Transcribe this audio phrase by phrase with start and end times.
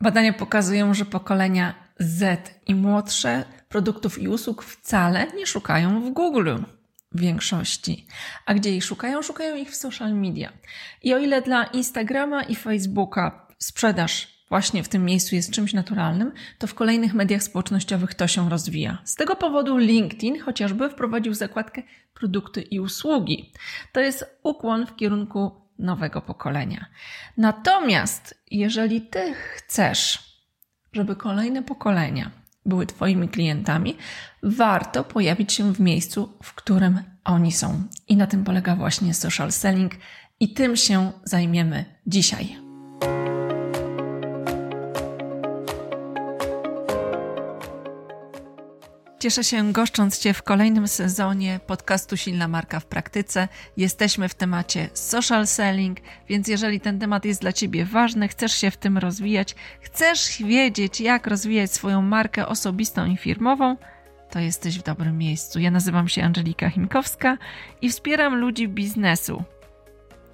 [0.00, 6.56] Badania pokazują, że pokolenia Z i młodsze produktów i usług wcale nie szukają w Google
[7.12, 8.06] w większości.
[8.46, 9.22] A gdzie ich szukają?
[9.22, 10.52] Szukają ich w social media.
[11.02, 16.32] I o ile dla Instagrama i Facebooka sprzedaż właśnie w tym miejscu jest czymś naturalnym,
[16.58, 18.98] to w kolejnych mediach społecznościowych to się rozwija.
[19.04, 21.82] Z tego powodu LinkedIn chociażby wprowadził zakładkę
[22.14, 23.52] produkty i usługi.
[23.92, 26.86] To jest ukłon w kierunku nowego pokolenia.
[27.36, 30.34] Natomiast jeżeli ty chcesz,
[30.92, 32.30] żeby kolejne pokolenia
[32.66, 33.96] były Twoimi klientami,
[34.42, 37.82] warto pojawić się w miejscu, w którym oni są.
[38.08, 39.92] I na tym polega właśnie social selling,
[40.40, 42.63] i tym się zajmiemy dzisiaj.
[49.24, 53.48] Cieszę się goszcząc Cię w kolejnym sezonie podcastu Silna Marka w Praktyce.
[53.76, 58.70] Jesteśmy w temacie social selling, więc jeżeli ten temat jest dla Ciebie ważny, chcesz się
[58.70, 63.76] w tym rozwijać, chcesz wiedzieć, jak rozwijać swoją markę osobistą i firmową,
[64.30, 65.60] to jesteś w dobrym miejscu.
[65.60, 67.38] Ja nazywam się Angelika Chimkowska
[67.82, 69.44] i wspieram ludzi biznesu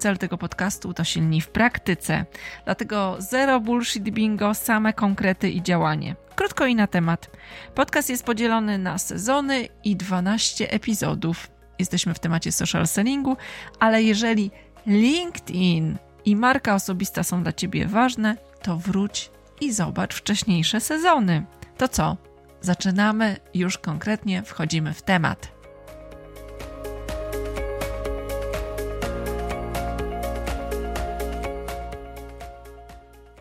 [0.01, 2.25] Cel tego podcastu to silni w praktyce.
[2.65, 6.15] Dlatego zero bullshit bingo, same konkrety i działanie.
[6.35, 7.29] Krótko i na temat.
[7.75, 11.51] Podcast jest podzielony na sezony i 12 epizodów.
[11.79, 13.37] Jesteśmy w temacie social sellingu,
[13.79, 14.51] ale jeżeli
[14.87, 21.45] LinkedIn i marka osobista są dla Ciebie ważne, to wróć i zobacz wcześniejsze sezony.
[21.77, 22.17] To co?
[22.61, 25.60] Zaczynamy, już konkretnie wchodzimy w temat.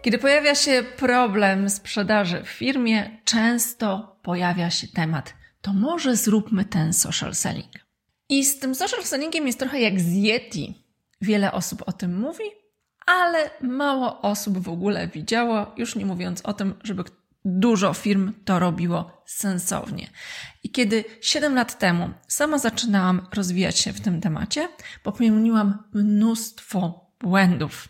[0.02, 6.92] Kiedy pojawia się problem sprzedaży w firmie, często pojawia się temat, to może zróbmy ten
[6.92, 7.72] social selling.
[8.28, 10.84] I z tym social sellingiem jest trochę jak z Yeti.
[11.20, 12.44] Wiele osób o tym mówi,
[13.06, 17.04] ale mało osób w ogóle widziało, już nie mówiąc o tym, żeby
[17.44, 20.10] dużo firm to robiło sensownie.
[20.62, 24.68] I kiedy 7 lat temu sama zaczynałam rozwijać się w tym temacie,
[25.02, 27.88] popełniłam mnóstwo błędów.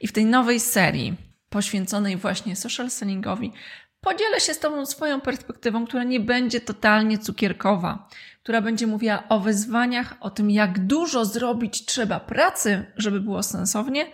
[0.00, 3.52] I w tej nowej serii poświęconej właśnie social sellingowi,
[4.00, 8.08] podzielę się z Tobą swoją perspektywą, która nie będzie totalnie cukierkowa,
[8.42, 14.06] która będzie mówiła o wyzwaniach, o tym, jak dużo zrobić trzeba pracy, żeby było sensownie,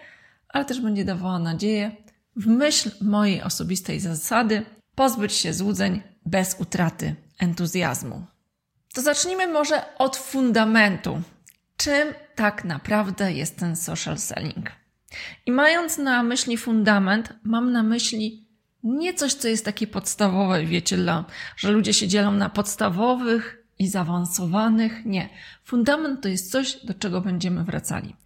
[0.49, 1.97] ale też będzie dawała nadzieję
[2.37, 4.63] w myśl mojej osobistej zasady
[4.95, 8.27] pozbyć się złudzeń bez utraty entuzjazmu.
[8.95, 11.23] To zacznijmy może od fundamentu.
[11.77, 14.78] Czym tak naprawdę jest ten social selling?
[15.47, 18.49] I mając na myśli fundament, mam na myśli
[18.83, 21.25] nie coś, co jest takie podstawowe, wiecie, dla,
[21.57, 25.05] że ludzie się dzielą na podstawowych i zaawansowanych.
[25.05, 25.29] Nie.
[25.65, 28.17] Fundament to jest coś, do czego będziemy wracali.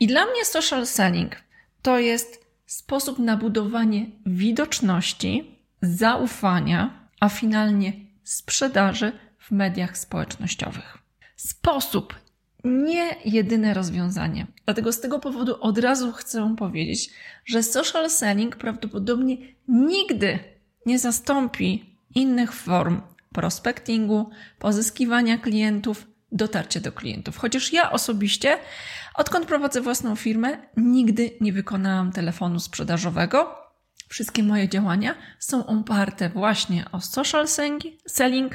[0.00, 1.36] I dla mnie social selling
[1.82, 7.92] to jest sposób na budowanie widoczności, zaufania, a finalnie
[8.24, 10.98] sprzedaży w mediach społecznościowych.
[11.36, 12.14] Sposób,
[12.64, 14.46] nie jedyne rozwiązanie.
[14.64, 17.10] Dlatego z tego powodu od razu chcę powiedzieć,
[17.44, 19.36] że social selling prawdopodobnie
[19.68, 20.38] nigdy
[20.86, 23.00] nie zastąpi innych form
[23.32, 27.36] prospectingu, pozyskiwania klientów, dotarcia do klientów.
[27.36, 28.58] Chociaż ja osobiście,
[29.14, 33.54] odkąd prowadzę własną firmę, nigdy nie wykonałam telefonu sprzedażowego.
[34.08, 37.46] Wszystkie moje działania są oparte właśnie o social
[38.06, 38.52] selling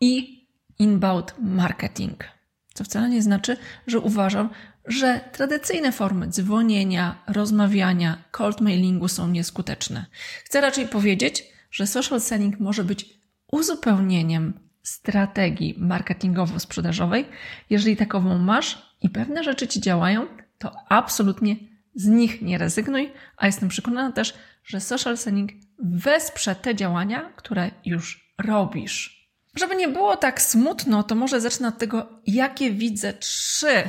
[0.00, 0.38] i
[0.78, 2.37] inbound marketing.
[2.78, 3.56] Co wcale nie znaczy,
[3.86, 4.50] że uważam,
[4.84, 10.06] że tradycyjne formy dzwonienia, rozmawiania, cold mailingu są nieskuteczne.
[10.44, 13.18] Chcę raczej powiedzieć, że social selling może być
[13.52, 17.24] uzupełnieniem strategii marketingowo-sprzedażowej.
[17.70, 20.26] Jeżeli takową masz i pewne rzeczy ci działają,
[20.58, 21.56] to absolutnie
[21.94, 24.34] z nich nie rezygnuj, a jestem przekonana też,
[24.64, 29.17] że social selling wesprze te działania, które już robisz.
[29.54, 33.88] Żeby nie było tak smutno, to może zacznę od tego, jakie widzę trzy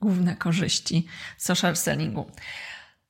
[0.00, 1.06] główne korzyści
[1.38, 2.30] social sellingu.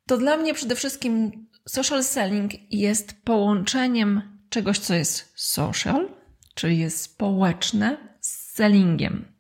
[0.06, 6.08] To dla mnie przede wszystkim social selling jest połączeniem czegoś, co jest social,
[6.54, 9.32] czyli jest społeczne, z sellingiem,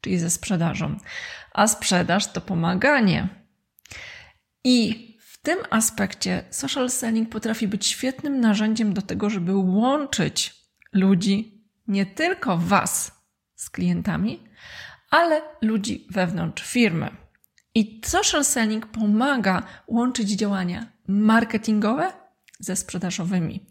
[0.00, 0.96] czyli ze sprzedażą.
[1.52, 3.28] A sprzedaż to pomaganie.
[4.64, 10.54] I w tym aspekcie social selling potrafi być świetnym narzędziem do tego, żeby łączyć
[10.92, 11.51] ludzi
[11.88, 13.12] nie tylko Was
[13.54, 14.44] z klientami,
[15.10, 17.10] ale ludzi wewnątrz firmy.
[17.74, 22.12] I social selling pomaga łączyć działania marketingowe
[22.60, 23.66] ze sprzedażowymi.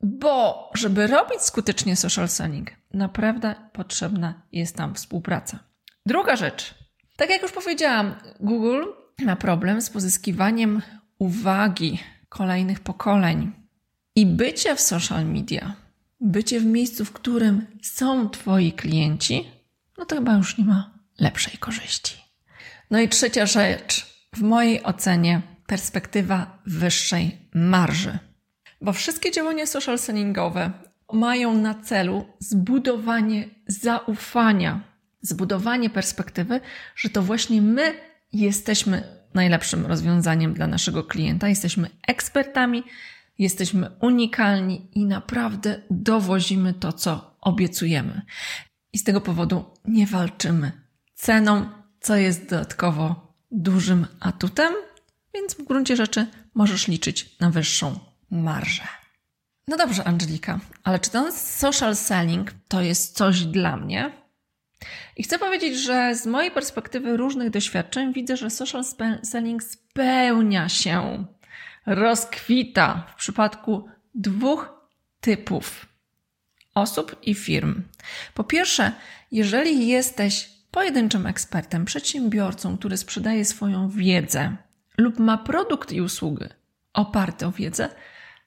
[0.00, 5.58] Bo żeby robić skutecznie social selling, naprawdę potrzebna jest tam współpraca.
[6.06, 6.74] Druga rzecz.
[7.16, 8.82] Tak jak już powiedziałam, Google
[9.24, 10.82] ma problem z pozyskiwaniem
[11.18, 13.52] uwagi kolejnych pokoleń.
[14.16, 15.74] I bycie w social media,
[16.24, 19.44] bycie w miejscu, w którym są Twoi klienci,
[19.98, 22.16] no to chyba już nie ma lepszej korzyści.
[22.90, 24.06] No i trzecia rzecz,
[24.36, 28.18] w mojej ocenie, perspektywa wyższej marży.
[28.80, 30.72] Bo wszystkie działania social sellingowe
[31.12, 34.80] mają na celu zbudowanie zaufania,
[35.20, 36.60] zbudowanie perspektywy,
[36.96, 37.94] że to właśnie my
[38.32, 39.02] jesteśmy
[39.34, 42.84] najlepszym rozwiązaniem dla naszego klienta, jesteśmy ekspertami,
[43.38, 48.22] jesteśmy unikalni i naprawdę dowozimy to, co obiecujemy.
[48.92, 50.72] I z tego powodu nie walczymy
[51.14, 51.66] ceną,
[52.00, 54.74] co jest dodatkowo dużym atutem,
[55.34, 57.98] więc w gruncie rzeczy możesz liczyć na wyższą
[58.30, 58.82] marżę.
[59.68, 64.12] No dobrze, Angelika, ale czy ten social selling to jest coś dla mnie?
[65.16, 68.84] I chcę powiedzieć, że z mojej perspektywy różnych doświadczeń widzę, że social
[69.22, 71.24] selling spełnia się,
[71.86, 74.88] rozkwita w przypadku dwóch
[75.20, 75.86] typów
[76.74, 77.82] osób i firm.
[78.34, 78.92] Po pierwsze,
[79.32, 84.56] jeżeli jesteś pojedynczym ekspertem, przedsiębiorcą, który sprzedaje swoją wiedzę
[84.98, 86.44] lub ma produkt i usługi
[86.92, 87.88] oparte o wiedzę,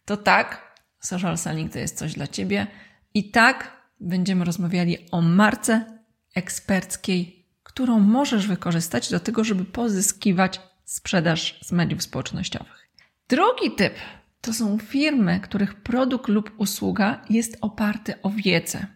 [0.05, 2.67] to tak, social selling to jest coś dla Ciebie
[3.13, 5.99] i tak będziemy rozmawiali o marce
[6.35, 12.86] eksperckiej, którą możesz wykorzystać do tego, żeby pozyskiwać sprzedaż z mediów społecznościowych.
[13.29, 13.93] Drugi typ
[14.41, 18.87] to są firmy, których produkt lub usługa jest oparty o wiedzę,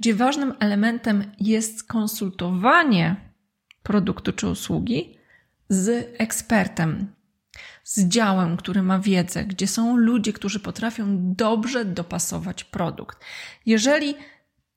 [0.00, 3.16] gdzie ważnym elementem jest konsultowanie
[3.82, 5.18] produktu czy usługi
[5.68, 7.12] z ekspertem,
[7.84, 13.24] z działem, który ma wiedzę, gdzie są ludzie, którzy potrafią dobrze dopasować produkt.
[13.66, 14.14] Jeżeli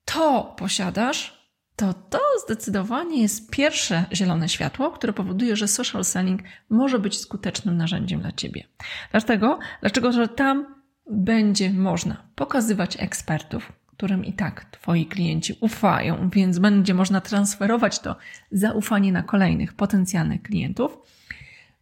[0.05, 1.44] to posiadasz,
[1.75, 7.77] to to zdecydowanie jest pierwsze zielone światło, które powoduje, że social selling może być skutecznym
[7.77, 8.63] narzędziem dla ciebie.
[9.11, 9.59] Dlaczego?
[9.81, 10.75] Dlaczego, że tam
[11.09, 18.15] będzie można pokazywać ekspertów, którym i tak twoi klienci ufają, więc będzie można transferować to
[18.51, 20.97] zaufanie na kolejnych potencjalnych klientów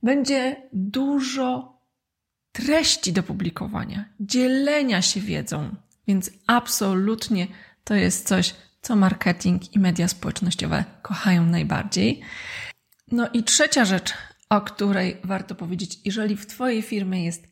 [0.03, 1.77] będzie dużo
[2.51, 5.75] treści do publikowania, dzielenia się wiedzą,
[6.07, 7.47] więc absolutnie
[7.83, 12.21] to jest coś, co marketing i media społecznościowe kochają najbardziej.
[13.11, 14.13] No i trzecia rzecz,
[14.49, 17.47] o której warto powiedzieć, jeżeli w Twojej firmie jest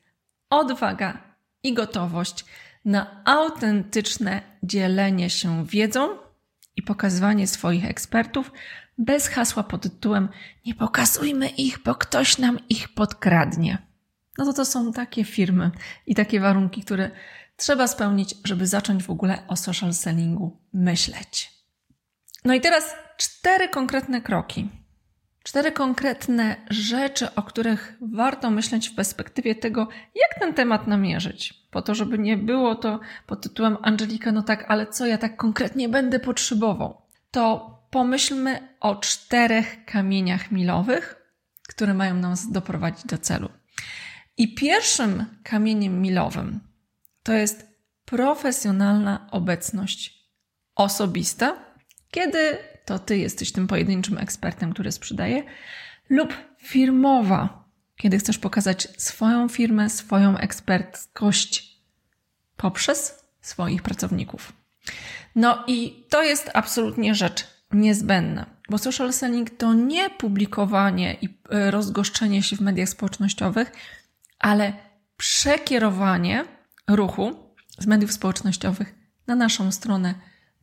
[0.49, 1.17] odwaga
[1.63, 2.45] i gotowość
[2.85, 6.17] na autentyczne dzielenie się wiedzą
[6.75, 8.51] i pokazywanie swoich ekspertów,
[8.97, 10.29] bez hasła pod tytułem
[10.65, 13.77] Nie pokazujmy ich, bo ktoś nam ich podkradnie.
[14.37, 15.71] No to to są takie firmy
[16.07, 17.11] i takie warunki, które
[17.61, 21.51] trzeba spełnić, żeby zacząć w ogóle o social sellingu myśleć.
[22.45, 24.69] No i teraz cztery konkretne kroki.
[25.43, 31.53] Cztery konkretne rzeczy, o których warto myśleć w perspektywie tego, jak ten temat namierzyć.
[31.71, 35.37] Po to, żeby nie było to pod tytułem Angelika, no tak, ale co ja tak
[35.37, 37.01] konkretnie będę potrzebował?
[37.31, 41.15] To pomyślmy o czterech kamieniach milowych,
[41.69, 43.49] które mają nas doprowadzić do celu.
[44.37, 46.70] I pierwszym kamieniem milowym
[47.23, 47.67] to jest
[48.05, 50.27] profesjonalna obecność
[50.75, 51.55] osobista,
[52.11, 55.43] kiedy to ty jesteś tym pojedynczym ekspertem, który sprzedaje,
[56.09, 61.77] lub firmowa, kiedy chcesz pokazać swoją firmę, swoją ekspertkość
[62.57, 64.53] poprzez swoich pracowników.
[65.35, 71.71] No i to jest absolutnie rzecz niezbędna, bo social selling to nie publikowanie i e,
[71.71, 73.71] rozgoszczenie się w mediach społecznościowych,
[74.39, 74.73] ale
[75.17, 76.45] przekierowanie
[76.87, 78.95] ruchu z mediów społecznościowych
[79.27, 80.13] na naszą stronę,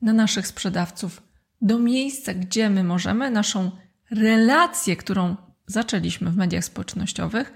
[0.03, 1.23] na naszych sprzedawców,
[1.61, 3.71] do miejsca, gdzie my możemy naszą
[4.11, 7.53] relację, którą zaczęliśmy w mediach społecznościowych,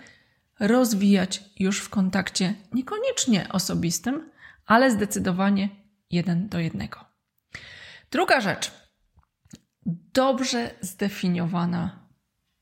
[0.60, 4.30] rozwijać już w kontakcie niekoniecznie osobistym,
[4.66, 5.68] ale zdecydowanie
[6.10, 7.04] jeden do jednego.
[8.10, 8.70] Druga rzecz
[10.12, 12.06] dobrze zdefiniowana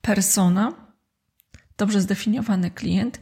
[0.01, 0.73] persona,
[1.77, 3.21] dobrze zdefiniowany klient.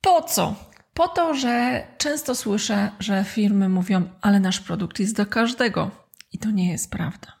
[0.00, 0.54] Po co?
[0.98, 5.90] Po to, że często słyszę, że firmy mówią, ale nasz produkt jest dla każdego.
[6.32, 7.32] I to nie jest prawda.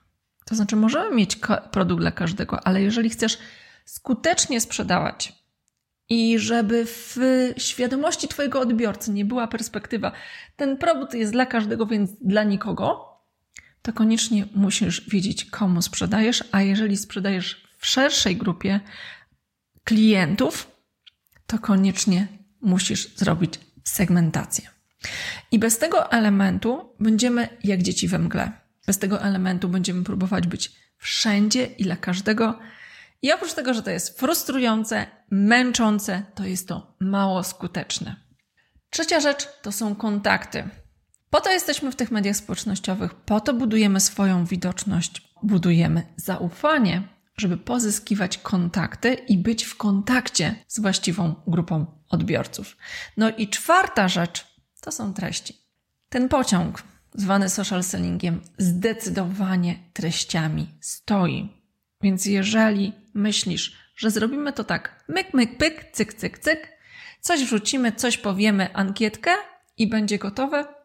[0.44, 1.38] To znaczy, możemy mieć
[1.70, 3.38] produkt dla każdego, ale jeżeli chcesz
[3.84, 5.32] skutecznie sprzedawać
[6.08, 7.16] i żeby w
[7.56, 10.12] świadomości Twojego odbiorcy nie była perspektywa,
[10.56, 13.16] ten produkt jest dla każdego, więc dla nikogo,
[13.82, 18.80] to koniecznie musisz wiedzieć, komu sprzedajesz, a jeżeli sprzedajesz w szerszej grupie
[19.84, 20.70] klientów,
[21.46, 22.37] to koniecznie
[22.68, 24.70] musisz zrobić segmentację.
[25.50, 28.52] I bez tego elementu będziemy jak dzieci we mgle.
[28.86, 32.58] Bez tego elementu będziemy próbować być wszędzie i dla każdego.
[33.22, 38.16] I oprócz tego, że to jest frustrujące, męczące, to jest to mało skuteczne.
[38.90, 40.68] Trzecia rzecz to są kontakty.
[41.30, 47.02] Po to jesteśmy w tych mediach społecznościowych, po to budujemy swoją widoczność, budujemy zaufanie,
[47.36, 52.76] żeby pozyskiwać kontakty i być w kontakcie z właściwą grupą odbiorców.
[53.16, 54.46] No i czwarta rzecz
[54.80, 55.56] to są treści.
[56.08, 56.82] Ten pociąg,
[57.14, 61.48] zwany social sellingiem, zdecydowanie treściami stoi.
[62.02, 66.68] Więc jeżeli myślisz, że zrobimy to tak, myk, myk, pyk, cyk, cyk, cyk,
[67.20, 69.30] coś wrzucimy, coś powiemy, ankietkę
[69.76, 70.78] i będzie gotowe,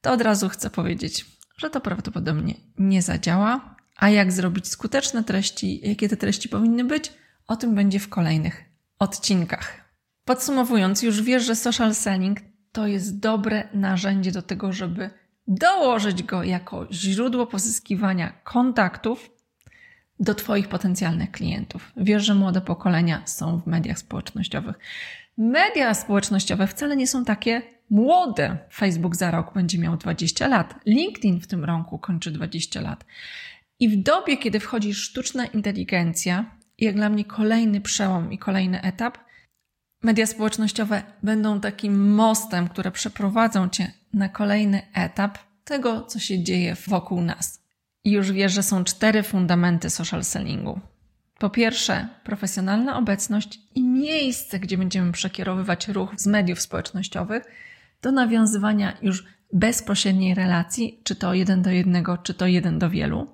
[0.00, 3.76] to od razu chcę powiedzieć, że to prawdopodobnie nie zadziała.
[3.96, 7.12] A jak zrobić skuteczne treści, jakie te treści powinny być,
[7.46, 8.64] o tym będzie w kolejnych
[8.98, 9.81] odcinkach.
[10.24, 12.38] Podsumowując, już wiesz, że social selling
[12.72, 15.10] to jest dobre narzędzie do tego, żeby
[15.46, 19.30] dołożyć go jako źródło pozyskiwania kontaktów
[20.20, 21.92] do Twoich potencjalnych klientów.
[21.96, 24.78] Wiesz, że młode pokolenia są w mediach społecznościowych.
[25.38, 28.58] Media społecznościowe wcale nie są takie młode.
[28.72, 30.74] Facebook za rok będzie miał 20 lat.
[30.86, 33.04] LinkedIn w tym roku kończy 20 lat.
[33.80, 39.18] I w dobie, kiedy wchodzi sztuczna inteligencja, jak dla mnie kolejny przełom i kolejny etap,
[40.02, 46.76] media społecznościowe będą takim mostem, które przeprowadzą cię na kolejny etap tego, co się dzieje
[46.86, 47.62] wokół nas.
[48.04, 50.80] I już wiesz, że są cztery fundamenty social sellingu.
[51.38, 57.44] Po pierwsze, profesjonalna obecność i miejsce, gdzie będziemy przekierowywać ruch z mediów społecznościowych
[58.02, 63.26] do nawiązywania już bezpośredniej relacji, czy to jeden do jednego, czy to jeden do wielu.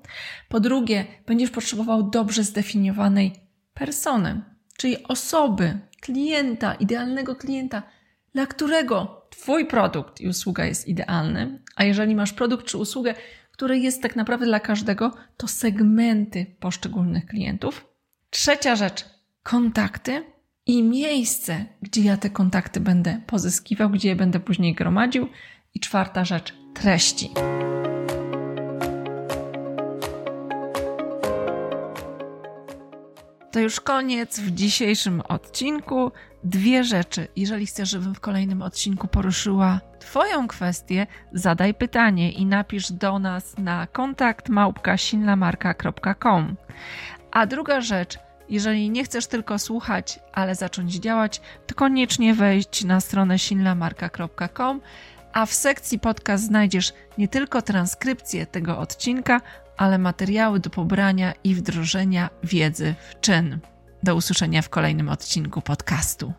[0.49, 3.33] Po drugie, będziesz potrzebował dobrze zdefiniowanej
[3.75, 4.41] persony,
[4.79, 7.83] czyli osoby, klienta, idealnego klienta,
[8.33, 13.15] dla którego Twój produkt i usługa jest idealny, a jeżeli masz produkt czy usługę,
[13.53, 17.87] który jest tak naprawdę dla każdego, to segmenty poszczególnych klientów.
[18.31, 19.05] Trzecia rzecz,
[19.43, 20.25] kontakty
[20.67, 25.29] i miejsce, gdzie ja te kontakty będę pozyskiwał, gdzie je będę później gromadził.
[25.75, 27.31] I czwarta rzecz, treści.
[33.53, 36.13] To już koniec w dzisiejszym odcinku.
[36.45, 37.29] Dwie rzeczy.
[37.37, 43.59] Jeżeli chcesz, żebym w kolejnym odcinku poruszyła Twoją kwestię, zadaj pytanie i napisz do nas
[43.59, 46.57] na kontakt małpka.sinlamarka.com.
[47.31, 53.01] A druga rzecz, jeżeli nie chcesz tylko słuchać, ale zacząć działać, to koniecznie wejdź na
[53.01, 54.81] stronę sinlamarka.com,
[55.33, 59.41] a w sekcji podcast znajdziesz nie tylko transkrypcję tego odcinka,
[59.79, 63.59] ale materiały do pobrania i wdrożenia wiedzy w czyn.
[64.03, 66.33] Do usłyszenia w kolejnym odcinku podcastu.